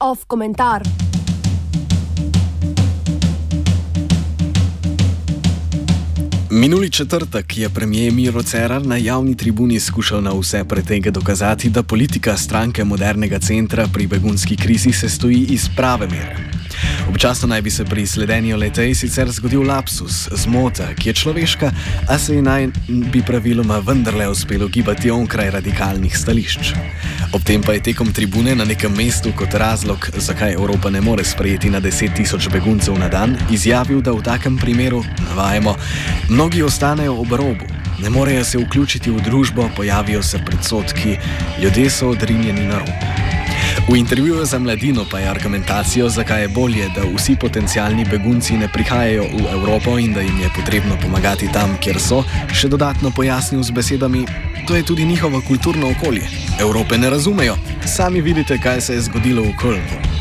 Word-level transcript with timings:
Off 0.00 0.24
komentar. 0.26 0.82
Minuli 6.50 6.90
četrtek 6.90 7.58
je 7.58 7.68
premijer 7.68 8.12
Miro 8.12 8.42
Cerar 8.42 8.86
na 8.86 8.96
javni 8.96 9.36
tribuni 9.36 9.80
skušal 9.80 10.22
na 10.22 10.30
vse 10.30 10.64
pretege 10.64 11.10
dokazati, 11.10 11.70
da 11.70 11.82
politika 11.82 12.36
stranke 12.36 12.84
modernega 12.84 13.38
centra 13.38 13.88
pri 13.92 14.06
begunski 14.06 14.56
krizi 14.56 14.92
se 14.92 15.08
stoji 15.08 15.46
iz 15.50 15.68
prave 15.76 16.06
mere. 16.06 16.55
Občasno 17.08 17.48
naj 17.48 17.62
bi 17.62 17.70
se 17.70 17.84
pri 17.84 18.06
sledenju 18.06 18.56
letej 18.56 18.94
sicer 18.94 19.30
zgodil 19.30 19.62
lapsus, 19.66 20.28
zmota, 20.32 20.88
ki 20.94 21.08
je 21.08 21.14
človeška, 21.14 21.70
a 22.08 22.18
se 22.18 22.34
ji 22.34 22.42
naj 22.42 22.68
bi 22.88 23.22
praviloma 23.22 23.78
vendarle 23.78 24.28
uspelo 24.28 24.68
gibati 24.68 25.10
onkraj 25.10 25.50
radikalnih 25.50 26.18
stališč. 26.18 26.74
Ob 27.32 27.42
tem 27.44 27.62
pa 27.62 27.72
je 27.72 27.82
tekom 27.90 28.12
tribune 28.12 28.54
na 28.54 28.64
nekem 28.64 28.92
mestu 28.96 29.32
kot 29.36 29.54
razlog, 29.54 30.10
zakaj 30.16 30.52
Evropa 30.52 30.90
ne 30.90 31.00
more 31.00 31.24
sprejeti 31.24 31.70
na 31.70 31.80
10 31.80 32.16
tisoč 32.16 32.48
beguncev 32.52 32.98
na 32.98 33.08
dan, 33.08 33.36
izjavil, 33.50 34.00
da 34.02 34.12
v 34.12 34.22
takem 34.22 34.58
primeru, 34.58 35.04
navajamo, 35.28 35.76
mnogi 36.30 36.62
ostanejo 36.62 37.20
ob 37.20 37.32
robu. 37.32 37.66
Ne 38.02 38.10
morejo 38.10 38.44
se 38.44 38.58
vključiti 38.58 39.10
v 39.10 39.22
družbo, 39.24 39.70
pojavijo 39.76 40.22
se 40.22 40.38
predsotki, 40.46 41.16
ljudje 41.62 41.90
so 41.90 42.08
odrinjeni 42.08 42.68
na 42.68 42.78
rob. 42.78 43.15
V 43.88 43.96
intervjuju 43.96 44.44
za 44.44 44.58
mladino 44.58 45.04
pa 45.10 45.18
je 45.18 45.28
argumentacijo, 45.28 46.08
zakaj 46.08 46.42
je 46.42 46.48
bolje, 46.48 46.88
da 46.94 47.02
vsi 47.16 47.36
potencijalni 47.40 48.04
begunci 48.04 48.56
ne 48.56 48.68
prihajajo 48.72 49.22
v 49.22 49.52
Evropo 49.52 49.98
in 49.98 50.12
da 50.12 50.20
jim 50.20 50.40
je 50.40 50.50
potrebno 50.56 50.96
pomagati 51.02 51.52
tam, 51.52 51.76
kjer 51.80 52.00
so, 52.00 52.24
še 52.52 52.68
dodatno 52.68 53.10
pojasnil 53.10 53.62
z 53.62 53.70
besedami: 53.70 54.26
To 54.66 54.76
je 54.76 54.82
tudi 54.82 55.04
njihovo 55.04 55.40
kulturno 55.40 55.90
okolje. 55.90 56.26
Evrope 56.60 56.98
ne 56.98 57.10
razumejo. 57.10 57.56
Sami 57.86 58.20
vidite, 58.20 58.58
kaj 58.58 58.80
se 58.80 58.94
je 58.94 59.00
zgodilo 59.00 59.42
v 59.42 59.54
Kölnu. 59.62 60.15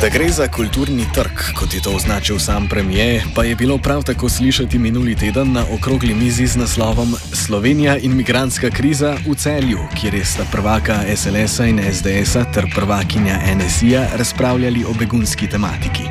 Da 0.00 0.08
gre 0.08 0.28
za 0.30 0.48
kulturni 0.48 1.06
trg, 1.14 1.40
kot 1.58 1.74
je 1.74 1.80
to 1.82 1.90
označil 1.90 2.38
sam 2.38 2.68
premijer, 2.68 3.22
pa 3.34 3.44
je 3.44 3.56
bilo 3.56 3.78
prav 3.78 4.02
tako 4.02 4.28
slišati 4.28 4.78
minuli 4.78 5.14
teden 5.14 5.52
na 5.52 5.64
okrogli 5.74 6.14
mizi 6.14 6.46
z 6.46 6.56
naslovom 6.56 7.16
Slovenija 7.32 7.96
in 7.98 8.16
migranska 8.16 8.70
kriza 8.70 9.16
v 9.26 9.34
celju, 9.34 9.78
kjer 10.00 10.14
je 10.14 10.24
sta 10.24 10.46
prvaka 10.52 11.00
SLS-a 11.16 11.66
in 11.66 11.80
SDS-a 11.92 12.44
ter 12.44 12.66
prvakinja 12.74 13.40
NSI-a 13.54 14.06
razpravljali 14.16 14.84
o 14.84 14.94
begunski 14.98 15.48
tematiki. 15.48 16.04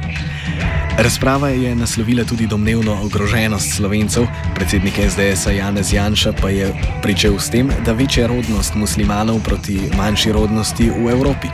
Razprava 0.98 1.50
je 1.50 1.76
naslovila 1.76 2.24
tudi 2.24 2.48
domnevno 2.48 3.02
ogroženost 3.04 3.76
slovencev, 3.76 4.28
predsednik 4.56 4.94
SDS-a 5.10 5.52
Janez 5.52 5.94
Janša 5.94 6.34
pa 6.42 6.50
je 6.50 6.74
pričel 7.02 7.40
s 7.40 7.50
tem, 7.50 7.72
da 7.86 7.92
večja 7.92 8.28
rodnost 8.28 8.76
muslimanov 8.76 9.40
proti 9.44 9.80
manjši 9.98 10.32
rodnosti 10.32 10.90
v 10.90 11.10
Evropi. 11.12 11.48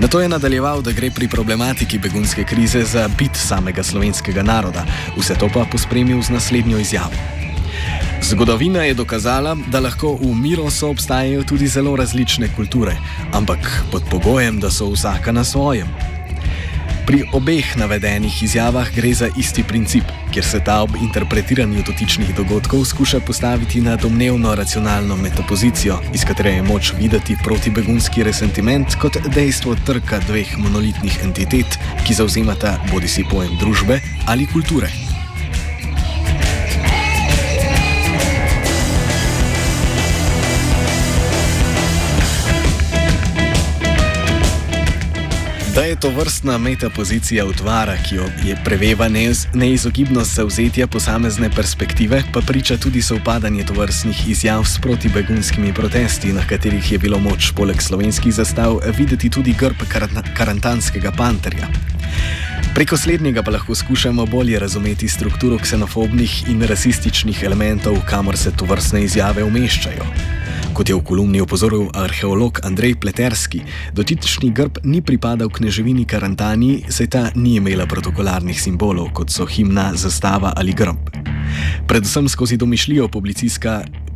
Na 0.00 0.08
to 0.08 0.20
je 0.20 0.28
nadaljeval, 0.28 0.82
da 0.82 0.92
gre 0.92 1.10
pri 1.10 1.28
problematiki 1.28 1.98
begunske 1.98 2.44
krize 2.44 2.82
za 2.84 3.08
bit 3.18 3.36
samega 3.36 3.82
slovenskega 3.82 4.42
naroda, 4.42 4.84
vse 5.16 5.34
to 5.34 5.48
pa 5.54 5.66
pospremil 5.72 6.22
z 6.22 6.32
naslednjo 6.32 6.78
izjavo. 6.78 7.12
Zgodovina 8.22 8.82
je 8.82 8.94
dokazala, 8.94 9.56
da 9.68 9.80
lahko 9.80 10.14
v 10.22 10.32
miru 10.34 10.70
so 10.70 10.88
obstajajo 10.88 11.44
tudi 11.44 11.68
zelo 11.68 11.96
različne 11.96 12.48
kulture, 12.56 12.96
ampak 13.32 13.82
pod 13.92 14.02
pogojem, 14.10 14.60
da 14.60 14.70
so 14.70 14.88
vsaka 14.88 15.32
na 15.32 15.44
svojem. 15.44 15.88
Pri 17.10 17.24
obeh 17.34 17.66
navedenih 17.74 18.42
izjavah 18.42 18.86
gre 18.94 19.10
za 19.14 19.26
isti 19.38 19.64
princip, 19.66 20.12
kjer 20.30 20.44
se 20.46 20.60
ta 20.64 20.76
ob 20.82 20.94
interpretiranju 20.94 21.82
dotičnih 21.86 22.30
dogodkov 22.36 22.84
skuša 22.84 23.20
postaviti 23.26 23.80
na 23.80 23.96
domnevno 23.96 24.54
racionalno 24.54 25.16
metapozicijo, 25.16 25.98
iz 26.14 26.22
katere 26.24 26.54
je 26.54 26.62
moč 26.62 26.92
videti 27.00 27.36
protibegunski 27.44 28.22
resentiment 28.22 28.94
kot 29.02 29.18
dejstvo 29.34 29.74
trka 29.86 30.22
dveh 30.30 30.58
monolitnih 30.58 31.18
entitet, 31.24 31.78
ki 32.06 32.14
zauzemata 32.14 32.78
bodi 32.92 33.08
si 33.08 33.26
pojem 33.30 33.58
družbe 33.58 33.98
ali 34.26 34.46
kulture. 34.46 35.09
Da 45.74 45.80
je 45.80 45.96
to 45.96 46.10
vrstna 46.10 46.58
metapozicija 46.58 47.46
utvara, 47.46 47.96
ki 48.08 48.14
jo 48.14 48.24
je 48.44 48.56
preveva 48.64 49.08
neizogibnost 49.54 50.34
zauzetja 50.34 50.86
posamezne 50.86 51.50
perspektive, 51.56 52.22
pa 52.32 52.40
priča 52.40 52.76
tudi 52.76 53.02
sovpadanje 53.02 53.64
tovrstnih 53.66 54.28
izjav 54.28 54.64
s 54.64 54.80
protibegunskimi 54.82 55.74
protesti, 55.74 56.32
na 56.32 56.46
katerih 56.46 56.92
je 56.92 56.98
bilo 56.98 57.18
moč 57.18 57.52
poleg 57.56 57.82
slovenskih 57.82 58.34
zastav 58.34 58.80
videti 58.98 59.30
tudi 59.30 59.54
grb 59.60 59.76
karantanskega 60.36 61.12
panterja. 61.12 61.68
Preko 62.74 62.96
slednjega 62.96 63.42
pa 63.42 63.50
lahko 63.50 63.74
skušamo 63.74 64.26
bolje 64.26 64.58
razumeti 64.58 65.08
strukturo 65.08 65.58
ksenofobnih 65.58 66.48
in 66.48 66.62
rasističnih 66.62 67.42
elementov, 67.42 67.96
kamor 68.06 68.36
se 68.36 68.50
to 68.50 68.64
vrstne 68.64 69.04
izjave 69.04 69.44
umeščajo. 69.44 70.06
Kot 70.70 70.88
je 70.88 70.94
v 70.94 71.02
kolumni 71.02 71.40
opozoril 71.42 71.90
arheolog 71.98 72.60
Andrej 72.62 72.94
Pleterski, 73.02 73.60
dotični 73.92 74.52
grb 74.54 74.78
ni 74.86 75.02
pripadal 75.02 75.50
kneževini 75.50 76.06
Karantani, 76.06 76.84
saj 76.88 77.08
ta 77.10 77.22
ni 77.34 77.56
imela 77.58 77.86
protokolarnih 77.90 78.54
simbolov, 78.54 79.10
kot 79.12 79.34
so 79.34 79.46
himna, 79.46 79.90
zastava 79.98 80.54
ali 80.56 80.72
grb. 80.72 81.10
Predvsem 81.90 82.28
skozi 82.28 82.56
domišljijo 82.56 83.08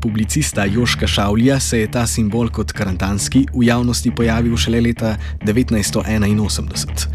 publicista 0.05 0.65
Joška 0.65 1.07
Šavlja 1.07 1.61
se 1.61 1.79
je 1.81 1.91
ta 1.91 2.07
simbol 2.07 2.51
kot 2.53 2.73
karantanski 2.77 3.47
v 3.55 3.65
javnosti 3.65 4.11
pojavil 4.13 4.57
šele 4.57 4.81
leta 4.85 5.17
1981. 5.49 7.07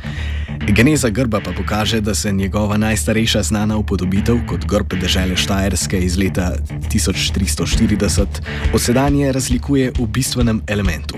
Geneza 0.74 1.10
grba 1.10 1.40
pa 1.46 1.52
pokaže, 1.52 2.02
da 2.02 2.16
se 2.16 2.32
njegova 2.32 2.78
najstarejša 2.78 3.44
znana 3.44 3.78
upodobitev 3.78 4.42
kot 4.48 4.66
grb 4.66 4.94
države 5.02 5.38
Štajerske 5.38 6.00
iz 6.00 6.18
leta 6.18 6.56
1340 6.90 8.26
od 8.74 8.82
sedanje 8.82 9.32
razlikuje 9.32 9.92
v 10.00 10.08
bistvenem 10.08 10.62
elementu. 10.68 11.18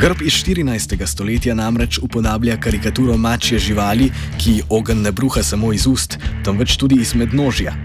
Grb 0.00 0.26
iz 0.26 0.32
14. 0.32 1.06
stoletja 1.06 1.54
namreč 1.54 1.98
upodablja 2.02 2.56
karikaturo 2.56 3.16
mačje 3.16 3.58
živali, 3.58 4.10
ki 4.38 4.62
ogen 4.68 5.02
ne 5.02 5.12
bruha 5.12 5.42
samo 5.42 5.72
iz 5.72 5.86
ust, 5.86 6.18
temveč 6.44 6.76
tudi 6.76 6.98
iz 7.00 7.14
mednožja. 7.14 7.76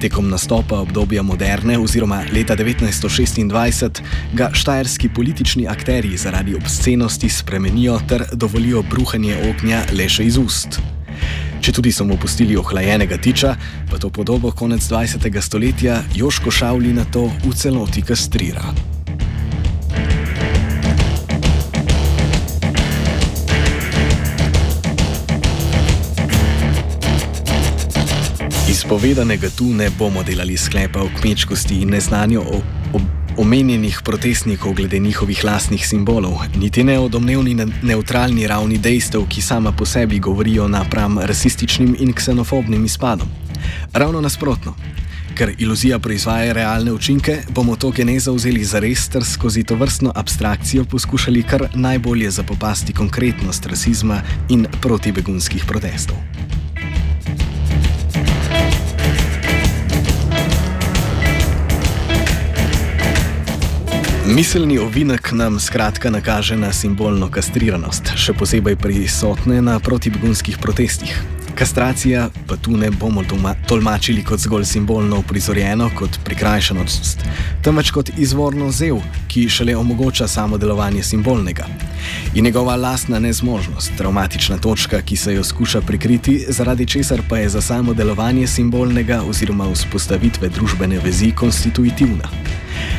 Tekom 0.00 0.28
nastopa 0.30 0.80
obdobja 0.80 1.22
moderne 1.22 1.78
oziroma 1.78 2.22
leta 2.32 2.56
1926 2.56 4.00
ga 4.32 4.50
štajerski 4.52 5.08
politični 5.08 5.68
akteri 5.68 6.16
zaradi 6.16 6.54
obscenosti 6.54 7.28
spremenijo 7.28 7.98
ter 8.08 8.24
dovolijo 8.32 8.82
bruhanje 8.82 9.36
ognja 9.50 9.82
le 9.92 10.08
še 10.08 10.24
iz 10.24 10.38
ust. 10.38 10.80
Če 11.60 11.74
tudi 11.76 11.92
so 11.92 12.06
mu 12.08 12.16
pustili 12.16 12.56
ohlajenega 12.56 13.18
tiča, 13.20 13.56
pa 13.90 13.98
to 14.00 14.08
podobo 14.08 14.52
konec 14.56 14.86
20. 14.88 15.28
stoletja 15.40 16.02
Joško 16.16 16.50
Šavli 16.50 16.94
na 16.96 17.04
to 17.04 17.28
v 17.44 17.52
celoti 17.52 18.02
kastrira. 18.02 18.99
Povedanega 28.90 29.46
tu 29.54 29.70
ne 29.70 29.86
bomo 29.90 30.22
delali 30.26 30.56
sklepa 30.58 30.98
o 31.02 31.08
kmečkosti 31.20 31.76
in 31.82 31.94
neznanju 31.94 32.40
o, 32.42 32.56
o 32.92 33.00
omenjenih 33.36 34.00
protestnikov 34.04 34.74
glede 34.74 34.98
njihovih 34.98 35.44
lastnih 35.44 35.86
simbolov, 35.86 36.42
niti 36.58 36.82
ne 36.84 36.98
o 36.98 37.08
domnevni 37.08 37.54
neutralni 37.82 38.46
ravni 38.50 38.78
dejstev, 38.78 39.28
ki 39.28 39.42
sama 39.42 39.72
po 39.72 39.86
sebi 39.86 40.18
govorijo 40.18 40.66
napram 40.68 41.18
rasističnim 41.18 41.96
in 42.00 42.12
ksenofobnim 42.12 42.84
izpadom. 42.84 43.28
Ravno 43.92 44.20
nasprotno. 44.20 44.74
Ker 45.38 45.54
iluzija 45.58 45.98
proizvaja 45.98 46.52
realne 46.52 46.92
učinke, 46.92 47.38
bomo 47.54 47.76
to 47.76 47.90
genezo 47.90 48.34
vzeli 48.34 48.64
za 48.64 48.82
res 48.82 49.08
ter 49.08 49.24
skozi 49.24 49.62
to 49.62 49.78
vrstno 49.78 50.12
abstrakcijo 50.14 50.84
poskušali 50.84 51.42
kar 51.42 51.68
najbolje 51.74 52.30
zapopasti 52.30 52.92
konkretnost 52.92 53.66
rasizma 53.66 54.22
in 54.48 54.66
protibegunskih 54.82 55.64
protestov. 55.64 56.29
Miselni 64.30 64.78
ovinek 64.78 65.32
nam 65.32 65.60
skratka 65.60 66.10
nakaže 66.10 66.56
na 66.56 66.68
simbolno 66.72 67.26
kastriranost, 67.34 68.12
še 68.14 68.30
posebej 68.38 68.76
prisotne 68.78 69.56
na 69.58 69.74
protibegunskih 69.82 70.60
protestih. 70.62 71.10
Kastracija 71.58 72.28
pa 72.46 72.54
tu 72.54 72.76
ne 72.78 72.92
bomo 72.94 73.24
tolmačili 73.66 74.22
kot 74.22 74.38
zgolj 74.38 74.68
simbolno 74.70 75.18
uprizorjeno, 75.24 75.90
kot 75.98 76.20
prikrajšanost, 76.24 77.26
temveč 77.66 77.90
kot 77.90 78.14
izvorno 78.22 78.70
zev, 78.70 79.02
ki 79.26 79.48
šele 79.50 79.74
omogoča 79.76 80.30
samo 80.30 80.62
delovanje 80.62 81.02
simbolnega. 81.10 81.66
In 82.34 82.46
njegova 82.46 82.78
lastna 82.78 83.18
nezmožnost, 83.18 83.98
traumatična 83.98 84.62
točka, 84.62 85.02
ki 85.02 85.16
se 85.16 85.34
jo 85.34 85.44
skuša 85.44 85.82
prikriti, 85.82 86.38
zaradi 86.48 86.86
česar 86.86 87.26
pa 87.28 87.42
je 87.42 87.48
za 87.48 87.60
samo 87.60 87.98
delovanje 87.98 88.46
simbolnega 88.46 89.24
oziroma 89.26 89.66
vzpostavitve 89.74 90.54
družbene 90.54 91.02
vezi 91.02 91.34
konstitutivna. 91.34 92.30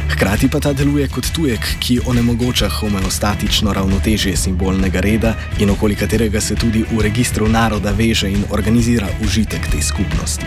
Hkrati 0.10 0.48
pa 0.48 0.60
ta 0.60 0.74
deluje 0.74 1.08
kot 1.08 1.32
tujek, 1.36 1.68
ki 1.80 2.00
onemogoča 2.06 2.70
homeostatično 2.70 3.74
ravnotežje 3.74 4.36
simbolnega 4.38 5.00
reda 5.00 5.36
in 5.60 5.70
okoli 5.70 5.96
katerega 5.96 6.42
se 6.42 6.56
tudi 6.56 6.84
v 6.92 7.02
registru 7.02 7.48
naroda 7.48 7.92
veže 7.92 8.32
in 8.32 8.44
organizira 8.50 9.08
užitek 9.24 9.72
te 9.72 9.82
skupnosti. 9.82 10.46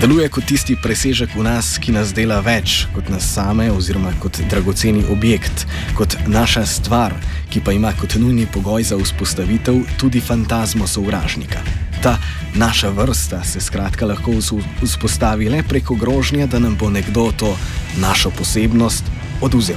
Deluje 0.00 0.28
kot 0.28 0.44
tisti 0.48 0.76
presežek 0.82 1.34
v 1.36 1.44
nas, 1.44 1.76
ki 1.78 1.92
nas 1.92 2.14
dela 2.16 2.40
več 2.40 2.86
kot 2.94 3.10
nas 3.12 3.26
same, 3.34 3.68
oziroma 3.70 4.14
kot 4.22 4.40
dragoceni 4.50 5.04
objekt, 5.12 5.66
kot 5.98 6.16
naša 6.26 6.64
stvar, 6.66 7.14
ki 7.52 7.60
pa 7.60 7.76
ima 7.76 7.92
kot 8.00 8.16
nujni 8.16 8.48
pogoj 8.50 8.88
za 8.88 8.98
vzpostavitev 8.98 9.84
tudi 10.00 10.20
fantazmo 10.20 10.88
sovražnika. 10.88 11.81
Ta 12.02 12.18
naša 12.54 12.88
vrsta 12.88 13.44
se 13.44 13.60
skratka 13.60 14.06
lahko 14.06 14.32
vzpostavi 14.82 15.48
le 15.48 15.62
preko 15.62 15.94
grožnje, 15.94 16.46
da 16.46 16.58
nam 16.58 16.76
bo 16.76 16.90
nekdo 16.90 17.32
to 17.32 17.56
našo 17.96 18.30
posebnost 18.30 19.04
oduzel. 19.40 19.76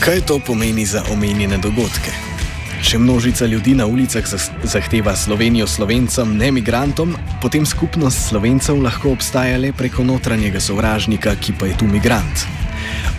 Kaj 0.00 0.20
to 0.20 0.38
pomeni 0.38 0.86
za 0.86 1.02
omenjene 1.12 1.58
dogodke? 1.58 2.27
Če 2.88 2.96
množica 2.96 3.44
ljudi 3.44 3.74
na 3.76 3.84
ulicah 3.84 4.24
zahteva 4.64 5.12
Slovenijo 5.12 5.66
slovencem, 5.68 6.30
ne 6.40 6.46
migrantom, 6.56 7.10
potem 7.42 7.66
skupnost 7.68 8.30
slovencev 8.30 8.78
lahko 8.80 9.10
obstaja 9.12 9.58
le 9.60 9.74
preko 9.76 10.06
notranjega 10.08 10.56
sovražnika, 10.56 11.34
ki 11.36 11.52
pa 11.60 11.68
je 11.68 11.76
tu 11.76 11.84
migrant. 11.84 12.46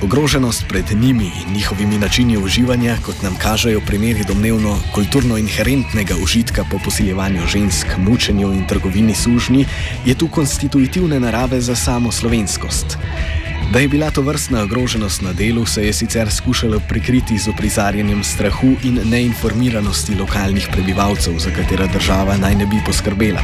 Ogroženost 0.02 0.66
pred 0.66 0.90
njimi 0.98 1.30
in 1.44 1.54
njihovimi 1.54 2.00
načini 2.02 2.38
uživanja, 2.42 2.96
kot 3.06 3.22
nam 3.22 3.38
kažejo 3.38 3.84
primeri 3.86 4.26
domnevno 4.26 4.74
kulturno-inherentnega 4.96 6.18
užitka 6.24 6.66
po 6.72 6.80
posiljevanju 6.86 7.46
žensk, 7.46 7.94
mučenju 7.98 8.50
in 8.54 8.66
trgovini 8.66 9.14
sužnji, 9.14 9.68
je 10.06 10.18
tu 10.18 10.32
konstitutivne 10.34 11.20
narave 11.20 11.62
za 11.62 11.76
samo 11.76 12.12
slovenskost. 12.12 12.98
Da 13.74 13.80
je 13.80 13.88
bila 13.88 14.12
to 14.12 14.22
vrstna 14.22 14.64
ogroženost 14.64 15.22
na 15.22 15.34
delu, 15.34 15.66
se 15.66 15.86
je 15.86 15.94
sicer 15.94 16.32
skušalo 16.32 16.80
prikriti 16.90 17.38
z 17.38 17.50
oprizarjanjem 17.50 18.24
strahu 18.24 18.68
in 18.84 19.00
neinformiranosti 19.06 20.16
lokalnih 20.16 20.68
prebivalcev, 20.72 21.38
za 21.38 21.50
katera 21.50 21.88
država 21.88 22.38
naj 22.38 22.56
ne 22.56 22.66
bi 22.66 22.82
poskrbela. 22.86 23.42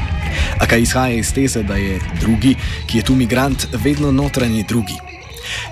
A 0.60 0.66
kaj 0.66 0.82
izhaja 0.82 1.14
iz 1.16 1.34
teze, 1.34 1.64
da 1.64 1.76
je 1.76 2.00
drugi, 2.22 2.56
ki 2.88 2.98
je 2.98 3.04
tu 3.04 3.16
migrant, 3.16 3.68
vedno 3.84 4.12
notranji 4.12 4.66
drugi? 4.68 4.98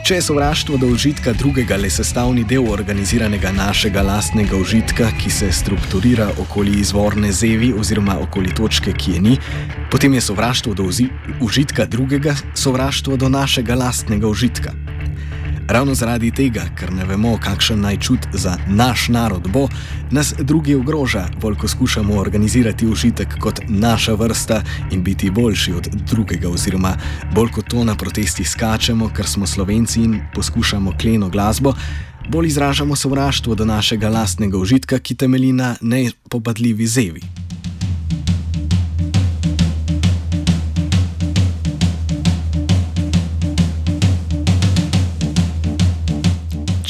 Če 0.04 0.18
je 0.18 0.22
sovraštvo 0.22 0.76
do 0.82 0.90
užitka 0.92 1.32
drugega 1.32 1.78
le 1.80 1.88
sestavni 1.88 2.42
del 2.44 2.66
organiziranega 2.68 3.54
našega 3.56 4.02
lastnega 4.04 4.58
užitka, 4.60 5.08
ki 5.16 5.30
se 5.32 5.48
strukturira 5.56 6.26
okoli 6.44 6.74
izvorne 6.82 7.32
zevi 7.32 7.70
oziroma 7.72 8.18
okoli 8.20 8.52
točke, 8.52 8.92
ki 8.92 9.16
je 9.16 9.22
ni, 9.24 9.38
potem 9.92 10.20
je 10.20 10.26
sovraštvo 10.28 10.74
do 10.76 10.90
užitka 11.40 11.86
drugega 11.88 12.36
sovraštvo 12.52 13.16
do 13.16 13.30
našega 13.32 13.80
lastnega 13.80 14.28
užitka. 14.28 14.76
Ravno 15.74 15.96
zaradi 15.96 16.30
tega, 16.32 16.68
ker 16.78 16.92
ne 16.94 17.06
vemo, 17.10 17.32
kakšen 17.42 17.80
naj 17.82 17.96
čut 17.98 18.28
za 18.38 18.52
naš 18.70 19.08
narod 19.10 19.48
bo, 19.50 19.64
nas 20.12 20.34
drugi 20.38 20.76
ogroža, 20.76 21.24
bolj 21.42 21.56
ko 21.64 21.68
skušamo 21.68 22.14
organizirati 22.22 22.88
užitek 22.88 23.40
kot 23.42 23.60
naša 23.68 24.14
vrsta 24.14 24.62
in 24.92 25.04
biti 25.04 25.32
boljši 25.32 25.74
od 25.74 25.88
drugega, 26.12 26.50
oziroma 26.50 26.94
bolj 27.34 27.50
kot 27.56 27.72
to 27.74 27.84
na 27.84 27.96
protesti 27.96 28.46
skačemo, 28.46 29.10
ker 29.10 29.26
smo 29.26 29.48
slovenci 29.48 30.04
in 30.04 30.20
poskušamo 30.36 30.94
kleno 31.02 31.30
glasbo, 31.30 31.74
bolj 32.30 32.48
izražamo 32.48 32.96
sovraštvo 32.96 33.56
do 33.56 33.66
našega 33.66 34.10
lastnega 34.10 34.58
užitka, 34.58 35.00
ki 35.00 35.16
temelji 35.16 35.52
na 35.54 35.76
nepopadljivi 35.82 36.88
zevi. 36.88 37.43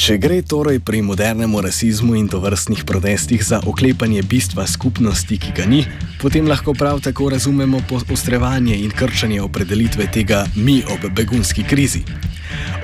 Če 0.04 0.18
gre 0.20 0.42
torej 0.44 0.82
pri 0.84 0.98
modernem 1.00 1.54
rasizmu 1.64 2.12
in 2.18 2.26
tovrstnih 2.28 2.82
protestih 2.84 3.40
za 3.40 3.62
oklepanje 3.64 4.20
bistva 4.28 4.66
skupnosti, 4.68 5.38
ki 5.40 5.54
ga 5.56 5.64
ni, 5.64 5.78
potem 6.20 6.44
lahko 6.44 6.74
prav 6.76 7.00
tako 7.00 7.30
razumemo 7.32 7.80
postrevanje 7.88 8.76
in 8.84 8.92
krčanje 8.92 9.40
opredelitve 9.40 10.10
tega 10.12 10.44
mi 10.60 10.82
ob 10.92 11.08
begunski 11.08 11.64
krizi. 11.64 12.02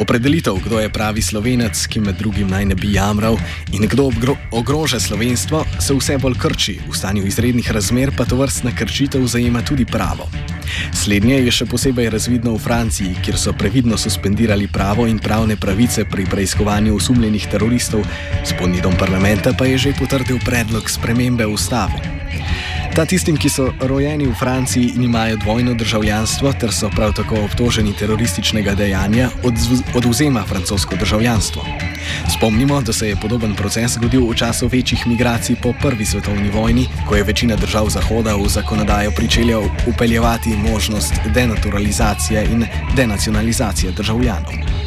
Opredelitev, 0.00 0.56
kdo 0.64 0.80
je 0.80 0.88
pravi 0.88 1.20
slovenec, 1.22 1.76
ki 1.86 2.00
med 2.00 2.16
drugim 2.16 2.48
naj 2.48 2.64
ne 2.72 2.74
bi 2.74 2.94
jamral, 2.96 3.36
in 3.72 3.84
kdo 3.84 4.08
ogroža 4.48 4.96
slovenstvo, 5.00 5.64
se 5.76 5.92
vse 5.94 6.16
bolj 6.18 6.38
krči, 6.40 6.78
v 6.88 6.96
stanju 6.96 7.26
izrednih 7.28 7.68
razmer 7.68 8.08
pa 8.16 8.24
to 8.24 8.40
vrstna 8.40 8.72
krčitev 8.72 9.26
zajema 9.28 9.60
tudi 9.60 9.84
pravo. 9.84 10.24
Slednje 10.96 11.44
je 11.44 11.52
še 11.52 11.68
posebej 11.68 12.08
razvidno 12.16 12.56
v 12.56 12.64
Franciji, 12.64 13.20
kjer 13.20 13.36
so 13.36 13.52
previdno 13.52 14.00
suspendirali 14.00 14.72
pravo 14.72 15.04
in 15.04 15.20
pravne 15.20 15.60
pravice 15.60 16.08
pri 16.08 16.24
preiskovanju 16.24 16.96
osumljenih 16.96 17.46
teroristov, 17.52 18.06
spodnji 18.48 18.80
dom 18.80 18.96
parlamenta 18.96 19.52
pa 19.52 19.68
je 19.68 19.78
že 19.78 19.96
potrdil 20.00 20.40
predlog 20.40 20.88
spremembe 20.88 21.44
ustave. 21.44 22.00
Ta 22.94 23.04
tistim, 23.06 23.36
ki 23.38 23.48
so 23.48 23.70
rojeni 23.86 24.26
v 24.26 24.34
Franciji 24.34 24.92
in 24.96 25.02
imajo 25.02 25.36
dvojno 25.36 25.74
državljanstvo, 25.74 26.52
ter 26.52 26.72
so 26.74 26.90
prav 26.90 27.12
tako 27.14 27.44
obtoženi 27.44 27.92
terorističnega 27.92 28.74
dejanja, 28.74 29.28
odvzema 29.94 30.42
francosko 30.42 30.96
državljanstvo. 30.96 31.62
Spomnimo, 32.36 32.80
da 32.82 32.92
se 32.92 33.08
je 33.08 33.16
podoben 33.16 33.54
proces 33.54 33.94
zgodil 33.94 34.26
v 34.26 34.34
času 34.34 34.66
večjih 34.66 35.06
migracij 35.06 35.56
po 35.62 35.72
prvi 35.82 36.06
svetovni 36.06 36.50
vojni, 36.50 36.88
ko 37.08 37.16
je 37.16 37.24
večina 37.24 37.56
držav 37.56 37.88
Zahoda 37.88 38.34
v 38.34 38.48
zakonodajo 38.48 39.10
pričela 39.16 39.62
upeljevati 39.86 40.56
možnost 40.56 41.14
denaturalizacije 41.34 42.44
in 42.44 42.66
denacionalizacije 42.96 43.92
državljanov. 43.92 44.79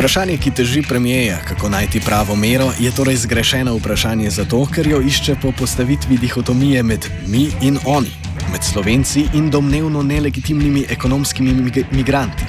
Vprašanje, 0.00 0.36
ki 0.40 0.50
teži 0.50 0.82
premijeja, 0.82 1.38
kako 1.48 1.68
najti 1.68 2.00
pravo 2.00 2.36
mero, 2.36 2.70
je 2.78 2.90
torej 2.90 3.16
zgrešeno 3.16 3.74
vprašanje 3.76 4.30
zato, 4.30 4.62
ker 4.74 4.86
jo 4.88 5.00
išče 5.00 5.34
po 5.42 5.52
postavitvi 5.52 6.16
dihotomije 6.18 6.82
med 6.82 7.08
mi 7.26 7.50
in 7.60 7.76
oni, 7.84 8.08
med 8.52 8.64
slovenci 8.64 9.26
in 9.34 9.50
domnevno 9.50 10.02
nelegitimnimi 10.02 10.86
ekonomskimi 10.88 11.52
migranti. 11.90 12.44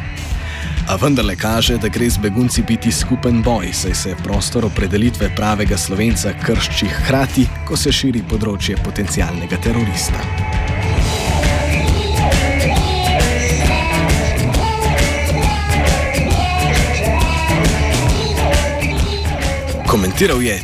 A 0.87 0.95
vendarle 0.95 1.35
kaže, 1.35 1.77
da 1.77 1.91
gre 1.91 2.09
z 2.09 2.23
begunci 2.23 2.63
biti 2.63 2.91
skupen 2.91 3.43
boj, 3.43 3.73
saj 3.73 3.95
se 3.95 4.15
prostor 4.23 4.65
opredelitve 4.65 5.35
pravega 5.35 5.77
slovenca 5.77 6.31
kršči 6.45 6.87
hkrati, 6.87 7.47
ko 7.67 7.75
se 7.75 7.91
širi 7.91 8.23
področje 8.29 8.79
potencialnega 8.79 9.59
terorista. 9.59 10.23
Komentiral 20.01 20.41
je 20.41 20.61